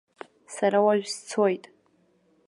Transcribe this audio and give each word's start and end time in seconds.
Сара 0.55 0.79
уажә 0.85 1.07
сцоит. 1.15 1.63